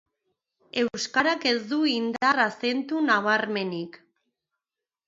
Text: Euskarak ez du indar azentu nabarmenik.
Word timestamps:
Euskarak 0.83 1.45
ez 1.51 1.59
du 1.73 1.79
indar 1.97 2.43
azentu 2.47 3.05
nabarmenik. 3.13 4.03